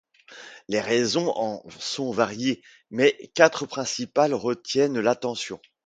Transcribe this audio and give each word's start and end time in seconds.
Les 0.67 0.79
raisons 0.81 1.31
en 1.37 1.63
sont 1.77 2.09
variées 2.09 2.63
mais 2.89 3.15
quatre 3.35 3.67
principales 3.67 4.33
retiennent 4.33 4.99
l'attention. 4.99 5.61